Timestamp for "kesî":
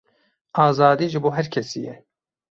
1.53-1.79